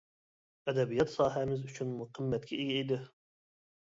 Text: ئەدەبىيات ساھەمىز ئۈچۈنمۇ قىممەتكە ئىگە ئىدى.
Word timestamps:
ئەدەبىيات 0.71 1.11
ساھەمىز 1.15 1.65
ئۈچۈنمۇ 1.67 2.07
قىممەتكە 2.15 2.57
ئىگە 2.65 2.79
ئىدى. 2.79 2.99